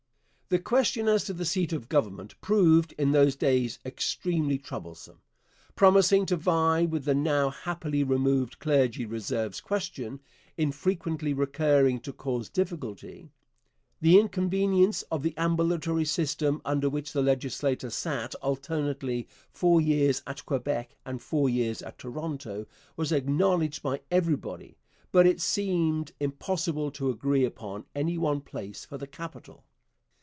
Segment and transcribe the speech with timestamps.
[0.49, 5.21] The question as to the seat of government proved in those days extremely troublesome,
[5.77, 10.19] promising to vie with the now happily removed Clergy Reserves question,
[10.57, 13.29] in frequently recurring to cause difficulty.
[14.01, 20.45] The inconvenience of the ambulatory system under which the legislature sat alternately four years at
[20.45, 22.65] Quebec and four years at Toronto
[22.97, 24.75] was acknowledged by everybody,
[25.13, 29.63] but it seemed impossible to agree upon any one place for the capital.